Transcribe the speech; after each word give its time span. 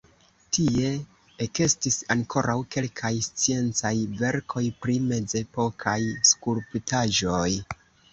Tie 0.57 0.91
ekestis 1.45 1.97
ankoraŭ 2.15 2.55
kelkaj 2.75 3.11
sciencaj 3.25 3.91
verkoj 4.21 4.63
pri 4.87 4.95
mezepokaj 5.11 5.99
skulptaĵoj. 6.31 7.47